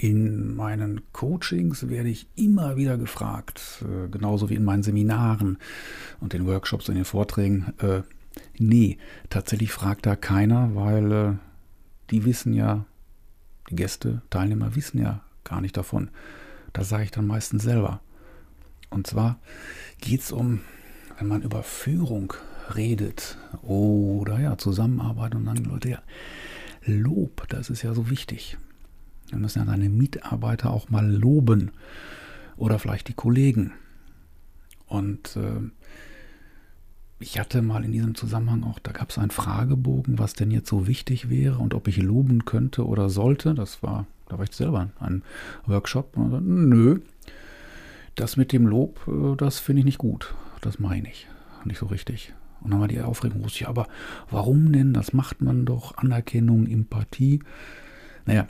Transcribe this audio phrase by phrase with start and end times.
[0.00, 5.58] In meinen Coachings werde ich immer wieder gefragt, äh, genauso wie in meinen Seminaren
[6.20, 7.72] und den Workshops und den Vorträgen.
[7.78, 8.02] Äh,
[8.58, 8.96] nee,
[9.28, 11.32] tatsächlich fragt da keiner, weil äh,
[12.10, 12.84] die wissen ja,
[13.70, 16.10] die Gäste, Teilnehmer wissen ja gar nicht davon.
[16.72, 18.00] Das sage ich dann meistens selber.
[18.90, 19.40] Und zwar
[20.00, 20.60] geht es um,
[21.18, 22.34] wenn man über Führung
[22.72, 26.02] redet oder ja, Zusammenarbeit und dann Leute, ja,
[26.84, 28.58] Lob, das ist ja so wichtig.
[29.30, 31.70] Wir müssen ja deine Mitarbeiter auch mal loben
[32.56, 33.72] oder vielleicht die Kollegen.
[34.86, 35.60] Und äh,
[37.20, 40.68] ich hatte mal in diesem Zusammenhang auch, da gab es einen Fragebogen, was denn jetzt
[40.68, 43.54] so wichtig wäre und ob ich loben könnte oder sollte.
[43.54, 45.22] Das war, da war ich selber in einem
[45.66, 46.16] Workshop.
[46.16, 47.00] Und dann, nö,
[48.14, 50.34] das mit dem Lob, äh, das finde ich nicht gut.
[50.60, 51.26] Das meine ich
[51.64, 52.32] nicht so richtig.
[52.60, 53.60] Und dann war die Aufregung groß.
[53.60, 53.86] Ja, aber
[54.30, 54.92] warum denn?
[54.92, 55.96] Das macht man doch.
[55.96, 57.40] Anerkennung, Empathie.
[58.26, 58.46] Naja,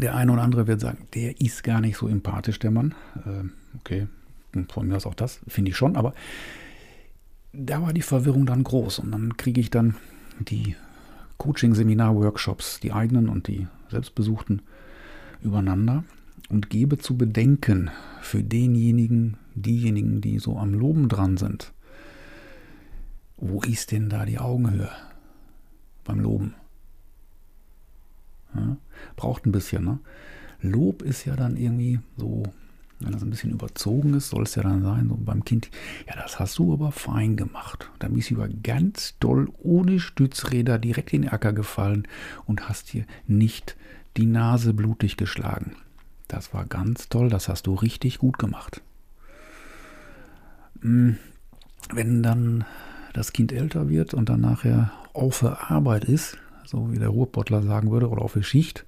[0.00, 2.94] der eine oder andere wird sagen, der ist gar nicht so empathisch, der Mann.
[3.26, 4.06] Ähm, okay,
[4.68, 5.96] von mir aus auch das, finde ich schon.
[5.96, 6.14] Aber
[7.52, 9.00] da war die Verwirrung dann groß.
[9.00, 9.96] Und dann kriege ich dann
[10.40, 10.76] die
[11.38, 14.62] Coaching-Seminar-Workshops, die eigenen und die selbstbesuchten,
[15.42, 16.04] übereinander
[16.48, 21.72] und gebe zu bedenken für denjenigen, diejenigen, die so am Loben dran sind
[23.42, 24.90] wo ist denn da die Augenhöhe
[26.04, 26.54] beim Loben?
[28.54, 28.76] Ja,
[29.22, 29.84] braucht ein bisschen.
[29.84, 29.98] Ne?
[30.62, 32.42] Lob ist ja dann irgendwie so,
[32.98, 35.70] wenn das ein bisschen überzogen ist, soll es ja dann sein, so beim Kind,
[36.08, 37.88] ja, das hast du aber fein gemacht.
[38.00, 42.08] Da bist du über ganz doll ohne Stützräder direkt in den Acker gefallen
[42.46, 43.76] und hast hier nicht
[44.16, 45.76] die Nase blutig geschlagen.
[46.26, 48.82] Das war ganz toll, das hast du richtig gut gemacht.
[50.80, 51.16] Hm,
[51.94, 52.64] wenn dann
[53.12, 57.62] das Kind älter wird und dann nachher auf der Arbeit ist, so wie der Ruhrpottler
[57.62, 58.84] sagen würde, oder auf der Schicht.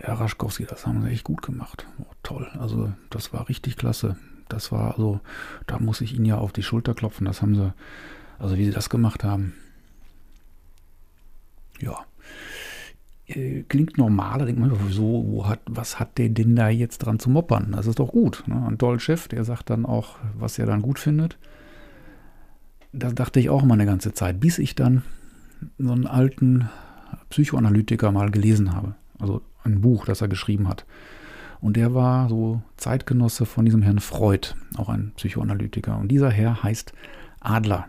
[0.00, 1.86] Ja, Raschkowski, das haben sie echt gut gemacht.
[1.98, 2.48] Oh, toll.
[2.58, 4.16] Also, das war richtig klasse.
[4.48, 5.20] Das war, also,
[5.66, 7.26] da muss ich Ihnen ja auf die Schulter klopfen.
[7.26, 7.72] Das haben sie,
[8.38, 9.54] also wie sie das gemacht haben.
[11.80, 11.98] Ja.
[13.26, 16.98] Äh, klingt normal, da denkt man, wieso, wo hat, was hat der denn da jetzt
[16.98, 17.72] dran zu moppern?
[17.72, 18.42] Das ist doch gut.
[18.46, 18.66] Ne?
[18.66, 21.38] Ein toller Chef, der sagt dann auch, was er dann gut findet
[22.92, 25.02] das dachte ich auch mal eine ganze Zeit, bis ich dann
[25.78, 26.68] so einen alten
[27.30, 28.94] Psychoanalytiker mal gelesen habe.
[29.18, 30.86] Also ein Buch, das er geschrieben hat.
[31.60, 35.98] Und der war so Zeitgenosse von diesem Herrn Freud, auch ein Psychoanalytiker.
[35.98, 36.92] Und dieser Herr heißt
[37.40, 37.88] Adler,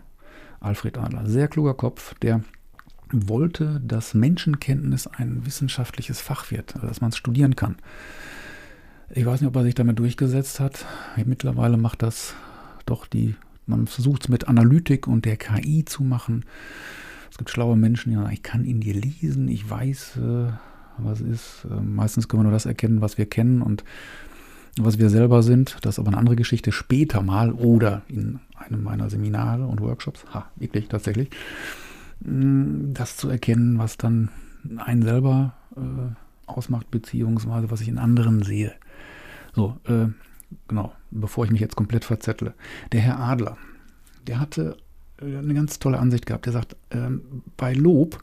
[0.60, 1.26] Alfred Adler.
[1.26, 2.42] Sehr kluger Kopf, der
[3.10, 7.76] wollte, dass Menschenkenntnis ein wissenschaftliches Fach wird, also dass man es studieren kann.
[9.10, 10.86] Ich weiß nicht, ob er sich damit durchgesetzt hat.
[11.24, 12.34] Mittlerweile macht das
[12.86, 16.44] doch die man versucht es mit Analytik und der KI zu machen.
[17.32, 20.52] Es gibt schlaue Menschen, die sagen, ich kann in dir lesen, ich weiß, äh,
[20.98, 21.64] was ist.
[21.64, 23.84] Äh, meistens können wir nur das erkennen, was wir kennen und
[24.78, 25.78] was wir selber sind.
[25.80, 30.26] Das ist aber eine andere Geschichte später mal oder in einem meiner Seminare und Workshops.
[30.34, 31.30] Ha, wirklich, tatsächlich.
[32.20, 34.28] Mm, das zu erkennen, was dann
[34.76, 38.74] einen selber äh, ausmacht, beziehungsweise was ich in anderen sehe.
[39.54, 40.08] So, äh,
[40.68, 42.52] genau, bevor ich mich jetzt komplett verzettle.
[42.92, 43.56] Der Herr Adler,
[44.26, 44.76] der hatte
[45.22, 46.46] eine ganz tolle Ansicht gehabt.
[46.46, 48.22] Der sagt, ähm, bei Lob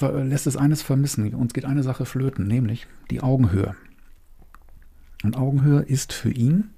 [0.00, 1.34] lässt es eines vermissen.
[1.34, 3.74] Uns geht eine Sache flöten, nämlich die Augenhöhe.
[5.24, 6.70] Und Augenhöhe ist für ihn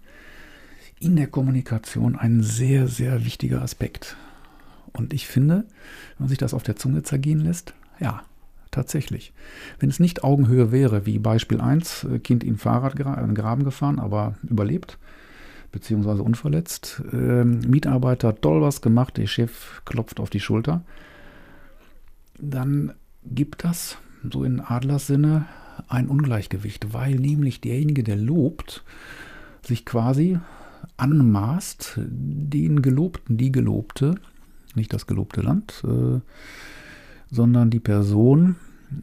[1.00, 4.16] in der Kommunikation ein sehr, sehr wichtiger Aspekt.
[4.92, 5.64] Und ich finde,
[6.16, 8.22] wenn man sich das auf der Zunge zergehen lässt, ja,
[8.70, 9.32] tatsächlich.
[9.78, 13.98] Wenn es nicht Augenhöhe wäre, wie Beispiel 1, äh, Kind in Fahrrad in Graben gefahren,
[13.98, 14.98] aber überlebt,
[15.74, 20.84] beziehungsweise unverletzt, ähm, Mitarbeiter hat toll was gemacht, der Chef klopft auf die Schulter,
[22.38, 22.92] dann
[23.26, 23.98] gibt das,
[24.30, 25.46] so in Adlers Sinne,
[25.88, 28.84] ein Ungleichgewicht, weil nämlich derjenige, der lobt,
[29.62, 30.38] sich quasi
[30.96, 34.14] anmaßt, den Gelobten, die Gelobte,
[34.76, 36.20] nicht das gelobte Land, äh,
[37.32, 38.54] sondern die Person,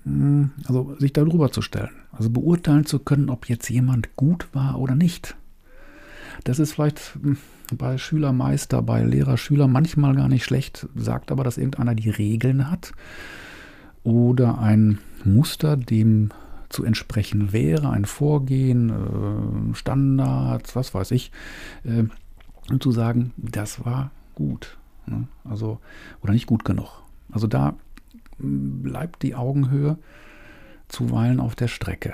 [0.06, 1.92] hm, also sich darüber zu stellen.
[2.14, 5.36] Also beurteilen zu können, ob jetzt jemand gut war oder nicht.
[6.44, 7.38] Das ist vielleicht hm,
[7.78, 12.70] bei Schülermeister, bei Lehrer, Schüler manchmal gar nicht schlecht, sagt aber, dass irgendeiner die Regeln
[12.70, 12.94] hat
[14.04, 16.30] oder ein Muster, dem
[16.70, 21.32] zu entsprechen wäre, ein Vorgehen, äh, Standards, was weiß ich,
[21.84, 22.04] äh,
[22.70, 24.78] und zu sagen, das war gut.
[25.06, 25.28] Ne?
[25.44, 25.80] Also,
[26.22, 27.04] oder nicht gut genug.
[27.32, 27.76] Also da
[28.38, 29.98] bleibt die Augenhöhe
[30.88, 32.14] zuweilen auf der Strecke.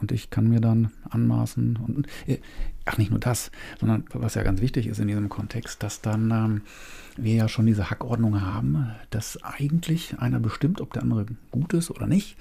[0.00, 2.38] Und ich kann mir dann anmaßen, und, äh,
[2.84, 3.50] ach nicht nur das,
[3.80, 6.62] sondern was ja ganz wichtig ist in diesem Kontext, dass dann ähm,
[7.16, 11.90] wir ja schon diese Hackordnung haben, dass eigentlich einer bestimmt, ob der andere gut ist
[11.90, 12.36] oder nicht.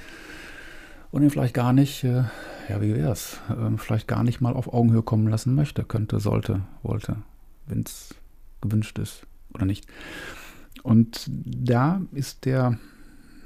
[1.11, 2.23] und ihn vielleicht gar nicht, äh,
[2.69, 6.19] ja, wie wäre es, äh, vielleicht gar nicht mal auf Augenhöhe kommen lassen möchte, könnte,
[6.19, 7.17] sollte, wollte,
[7.65, 8.13] wenn es
[8.61, 9.87] gewünscht ist oder nicht.
[10.83, 12.77] Und da ist der,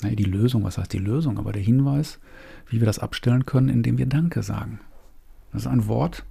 [0.01, 2.19] naja, die Lösung, was heißt die Lösung, aber der Hinweis,
[2.67, 4.79] wie wir das abstellen können, indem wir Danke sagen.
[5.51, 6.25] Das ist ein Wort,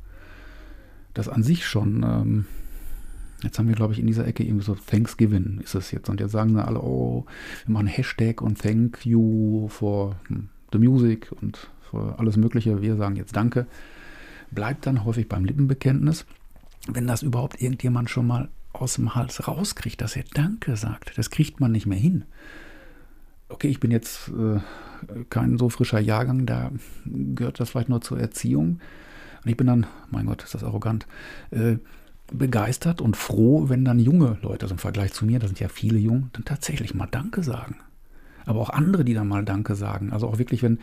[1.14, 2.44] das an sich schon, ähm,
[3.42, 6.08] jetzt haben wir, glaube ich, in dieser Ecke irgendwie so Thanksgiving ist es jetzt.
[6.08, 7.26] Und jetzt sagen sie alle, oh,
[7.66, 12.80] wir machen Hashtag und Thank you for hm, the music und für alles Mögliche.
[12.80, 13.66] Wir sagen jetzt Danke.
[14.50, 16.26] Bleibt dann häufig beim Lippenbekenntnis.
[16.88, 21.30] Wenn das überhaupt irgendjemand schon mal aus dem Hals rauskriegt, dass er Danke sagt, das
[21.30, 22.24] kriegt man nicht mehr hin.
[23.60, 24.58] Okay, ich bin jetzt äh,
[25.28, 26.70] kein so frischer Jahrgang, da
[27.04, 28.80] gehört das vielleicht nur zur Erziehung.
[29.44, 31.06] Und ich bin dann, mein Gott, ist das arrogant,
[31.50, 31.76] äh,
[32.32, 35.68] begeistert und froh, wenn dann junge Leute, also im Vergleich zu mir, da sind ja
[35.68, 37.76] viele jung, dann tatsächlich mal Danke sagen.
[38.46, 40.10] Aber auch andere, die dann mal Danke sagen.
[40.10, 40.78] Also auch wirklich, wenn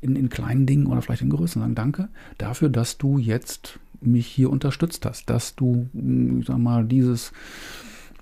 [0.00, 2.08] in, in kleinen Dingen oder vielleicht in größeren sagen, Danke
[2.38, 7.32] dafür, dass du jetzt mich hier unterstützt hast, dass du, ich sag mal, dieses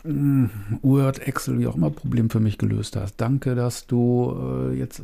[0.04, 0.46] mm,
[0.82, 3.16] Word, Excel, wie auch immer Problem für mich gelöst hast.
[3.16, 5.02] Danke, dass du äh, jetzt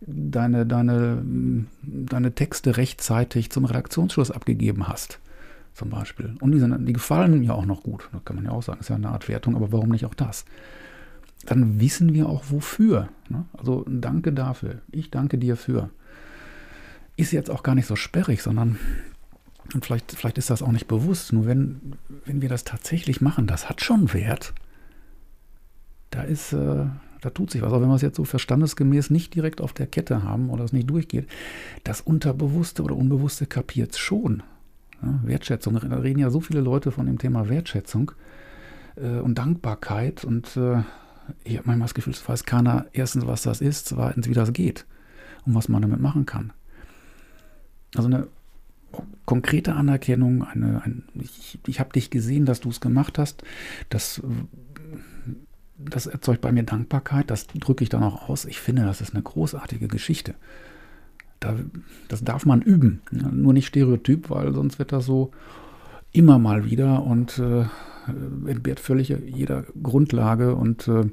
[0.00, 1.22] deine, deine,
[1.82, 5.18] deine Texte rechtzeitig zum Redaktionsschluss abgegeben hast
[5.74, 6.34] zum Beispiel.
[6.40, 8.08] Und die, sind, die gefallen mir auch noch gut.
[8.12, 8.80] Das kann man ja auch sagen.
[8.80, 10.44] Ist ja eine Art Wertung, aber warum nicht auch das?
[11.46, 13.08] Dann wissen wir auch wofür.
[13.28, 13.44] Ne?
[13.56, 14.80] Also danke dafür.
[14.90, 15.90] Ich danke dir für.
[17.16, 18.78] Ist jetzt auch gar nicht so sperrig, sondern
[19.74, 21.32] und vielleicht, vielleicht ist das auch nicht bewusst.
[21.32, 24.52] Nur wenn, wenn wir das tatsächlich machen, das hat schon Wert.
[26.10, 26.86] Da ist, äh,
[27.20, 27.72] da tut sich was.
[27.72, 30.72] Auch wenn wir es jetzt so verstandesgemäß nicht direkt auf der Kette haben oder es
[30.72, 31.28] nicht durchgeht,
[31.84, 34.42] das Unterbewusste oder Unbewusste kapiert es schon.
[35.02, 38.12] Ja, Wertschätzung, da reden ja so viele Leute von dem Thema Wertschätzung
[38.96, 40.82] äh, und Dankbarkeit und äh,
[41.44, 44.52] ich habe manchmal das Gefühl, es weiß keiner erstens, was das ist, zweitens, wie das
[44.52, 44.84] geht
[45.46, 46.52] und was man damit machen kann.
[47.94, 48.26] Also eine
[49.24, 53.42] konkrete Anerkennung, eine, ein, ich, ich habe dich gesehen, dass du es gemacht hast,
[53.88, 54.22] das,
[55.78, 58.44] das erzeugt bei mir Dankbarkeit, das drücke ich dann auch aus.
[58.44, 60.34] Ich finde, das ist eine großartige Geschichte.
[61.38, 61.54] Da,
[62.08, 63.00] das darf man üben.
[63.12, 65.30] Ja, nur nicht Stereotyp, weil sonst wird das so
[66.12, 67.64] immer mal wieder und äh,
[68.46, 71.04] entbehrt völlig jeder Grundlage und äh,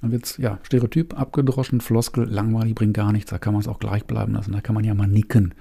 [0.00, 3.30] dann wird es ja Stereotyp, abgedroschen, Floskel, langweilig, bringt gar nichts.
[3.30, 4.52] Da kann man es auch gleich bleiben lassen.
[4.52, 5.54] Da kann man ja mal nicken.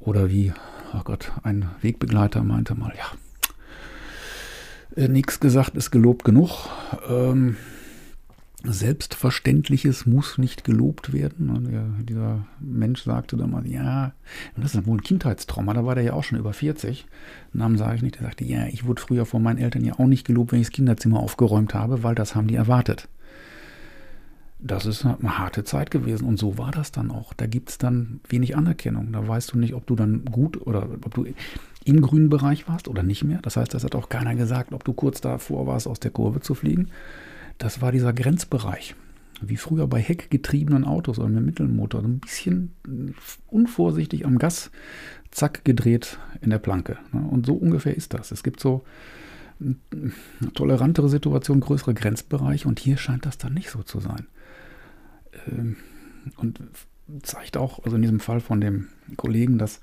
[0.00, 0.52] Oder wie,
[0.94, 3.12] oh Gott, ein Wegbegleiter meinte mal, ja,
[4.96, 6.68] äh, nichts gesagt ist gelobt genug.
[7.08, 7.56] Ähm,
[8.64, 11.50] Selbstverständliches muss nicht gelobt werden.
[11.50, 14.12] Und der, dieser Mensch sagte damals, ja,
[14.56, 17.06] das ist wohl ein Kindheitstrauma, da war der ja auch schon über 40.
[17.52, 20.06] Namen sage ich nicht, der sagte, ja, ich wurde früher von meinen Eltern ja auch
[20.06, 23.08] nicht gelobt, wenn ich das Kinderzimmer aufgeräumt habe, weil das haben die erwartet.
[24.60, 27.32] Das ist eine harte Zeit gewesen und so war das dann auch.
[27.34, 29.12] Da gibt es dann wenig Anerkennung.
[29.12, 31.26] Da weißt du nicht, ob du dann gut oder ob du
[31.84, 33.38] im grünen Bereich warst oder nicht mehr.
[33.42, 36.40] Das heißt, das hat auch keiner gesagt, ob du kurz davor warst, aus der Kurve
[36.40, 36.88] zu fliegen
[37.58, 38.94] das war dieser Grenzbereich.
[39.40, 42.00] Wie früher bei heckgetriebenen Autos oder mit Mittelmotor.
[42.00, 42.74] So ein bisschen
[43.46, 44.70] unvorsichtig am Gas,
[45.30, 46.98] zack, gedreht in der Planke.
[47.12, 47.20] Ne?
[47.20, 48.32] Und so ungefähr ist das.
[48.32, 48.84] Es gibt so
[50.54, 54.26] tolerantere Situationen, größere Grenzbereiche und hier scheint das dann nicht so zu sein.
[55.46, 55.76] Ähm,
[56.36, 56.60] und
[57.22, 59.80] zeigt auch, also in diesem Fall von dem Kollegen, dass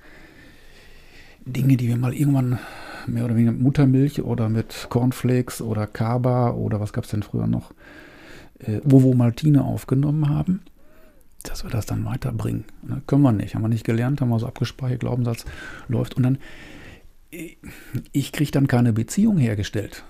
[1.46, 2.60] Dinge, die wir mal irgendwann
[3.08, 7.24] mehr oder weniger mit Muttermilch oder mit Cornflakes oder Kaba oder was gab es denn
[7.24, 7.74] früher noch,
[8.60, 10.62] äh, Ovo Maltine aufgenommen haben,
[11.44, 12.65] dass wir das dann weiterbringen.
[12.82, 13.01] Ne?
[13.06, 15.46] Können wir nicht, haben wir nicht gelernt, haben wir so abgespeichert, Glaubenssatz
[15.88, 16.38] läuft und dann,
[17.32, 17.56] äh,
[18.12, 20.03] ich kriege dann keine Beziehung hergestellt.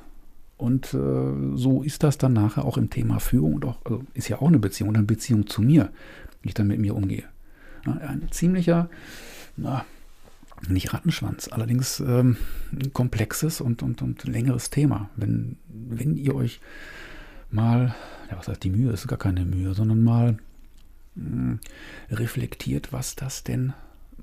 [0.58, 4.30] Und äh, so ist das dann nachher auch im Thema Führung und auch, also ist
[4.30, 5.92] ja auch eine Beziehung, eine Beziehung zu mir,
[6.42, 7.26] wie ich dann mit mir umgehe.
[7.86, 8.90] Ein ziemlicher,
[9.58, 9.86] na,
[10.68, 12.38] nicht Rattenschwanz, allerdings ähm,
[12.72, 15.10] ein komplexes und, und, und längeres Thema.
[15.16, 16.62] Wenn, wenn ihr euch
[17.52, 17.94] mal,
[18.32, 20.38] ja, was heißt die Mühe, ist gar keine Mühe, sondern mal
[21.16, 21.60] mh, hm,
[22.10, 23.74] reflektiert, was das denn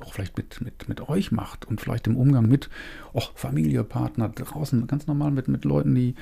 [0.03, 2.69] auch vielleicht mit, mit, mit euch macht und vielleicht im Umgang mit
[3.13, 6.15] oh, Familie, Partner, draußen, ganz normal mit, mit Leuten, die,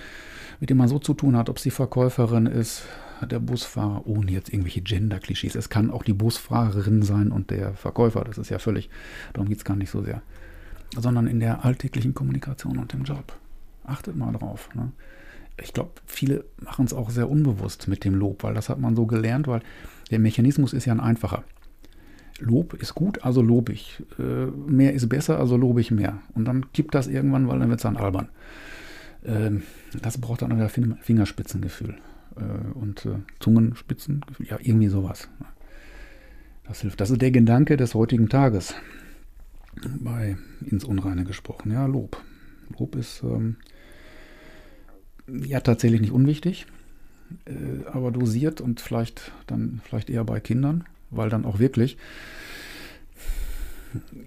[0.61, 2.85] mit denen man so zu tun hat, ob sie Verkäuferin ist,
[3.27, 5.55] der Busfahrer, ohne jetzt irgendwelche Gender-Klischees.
[5.55, 8.89] Es kann auch die Busfahrerin sein und der Verkäufer, das ist ja völlig,
[9.33, 10.23] darum geht es gar nicht so sehr.
[10.97, 13.37] Sondern in der alltäglichen Kommunikation und im Job.
[13.85, 14.69] Achtet mal drauf.
[14.75, 14.93] Ne?
[15.63, 18.97] Ich glaube, viele machen es auch sehr unbewusst mit dem Lob, weil das hat man
[18.97, 19.63] so gelernt, weil
[20.11, 21.45] der Mechanismus ist ja ein einfacher.
[22.41, 24.03] Lob ist gut, also lobe ich.
[24.19, 26.21] Äh, mehr ist besser, also lobe ich mehr.
[26.35, 28.29] Und dann kippt das irgendwann, weil dann wird es dann albern.
[29.25, 29.63] Ähm,
[30.01, 31.97] das braucht dann euer Fingerspitzengefühl
[32.37, 35.29] äh, und äh, Zungenspitzengefühl, ja, irgendwie sowas.
[36.65, 37.01] Das hilft.
[37.01, 38.75] Das ist der Gedanke des heutigen Tages.
[40.01, 41.73] Bei ins Unreine gesprochen.
[41.73, 42.23] Ja, Lob.
[42.79, 43.57] Lob ist ähm,
[45.27, 46.67] ja tatsächlich nicht unwichtig,
[47.47, 51.97] äh, aber dosiert und vielleicht dann vielleicht eher bei Kindern, weil dann auch wirklich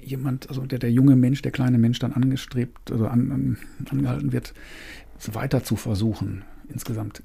[0.01, 3.57] jemand, also der, der junge Mensch, der kleine Mensch dann angestrebt, also an, an,
[3.89, 4.53] angehalten wird,
[5.17, 6.43] es weiter zu versuchen.
[6.69, 7.23] Insgesamt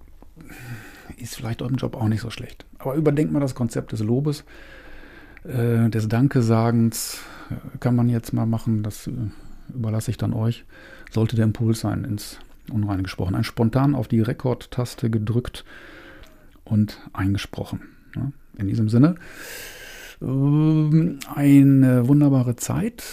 [1.17, 2.65] ist vielleicht eurem Job auch nicht so schlecht.
[2.79, 4.45] Aber überdenkt mal das Konzept des Lobes,
[5.45, 9.13] äh, des Dankesagens, äh, kann man jetzt mal machen, das äh,
[9.75, 10.65] überlasse ich dann euch.
[11.11, 12.39] Sollte der Impuls sein, ins
[12.71, 13.35] Unreine gesprochen.
[13.35, 15.65] Ein spontan auf die Rekordtaste gedrückt
[16.65, 17.81] und eingesprochen.
[18.19, 19.15] Ja, in diesem Sinne,
[20.21, 23.05] ähm, eine wunderbare Zeit.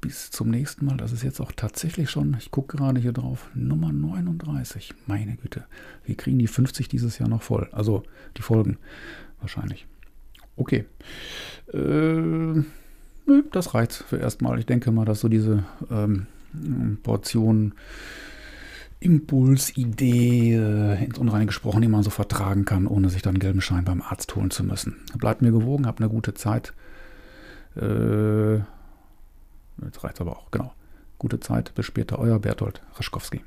[0.00, 0.98] Bis zum nächsten Mal.
[0.98, 4.92] Das ist jetzt auch tatsächlich schon, ich gucke gerade hier drauf, Nummer 39.
[5.06, 5.64] Meine Güte,
[6.04, 7.70] wir kriegen die 50 dieses Jahr noch voll.
[7.72, 8.02] Also
[8.36, 8.76] die Folgen
[9.40, 9.86] wahrscheinlich.
[10.56, 10.84] Okay.
[11.72, 12.62] Äh,
[13.50, 14.58] das reicht für erstmal.
[14.58, 16.26] Ich denke mal, dass so diese ähm,
[17.02, 17.72] Portion
[19.04, 23.84] Impulsidee äh, ins Unreine gesprochen, die man so vertragen kann, ohne sich dann gelben Schein
[23.84, 24.96] beim Arzt holen zu müssen.
[25.18, 26.72] Bleibt mir gewogen, habt eine gute Zeit.
[27.76, 30.72] Äh, jetzt reicht aber auch, genau.
[31.18, 33.42] Gute Zeit, bis später, euer Bertolt Raschkowski.